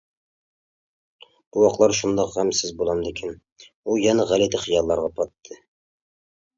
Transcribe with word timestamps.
بوۋاقلار 1.57 1.93
شۇنداق 1.99 2.33
غەمسىز 2.39 2.73
بولامدىكىن؟. 2.81 3.39
ئۇ 3.85 4.01
يەنە 4.09 4.29
غەلىتە 4.35 4.67
خىياللارغا 4.67 5.17
پاتتى. 5.23 5.65